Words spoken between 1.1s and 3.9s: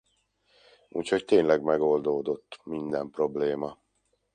tényleg megoldódott minden probléma.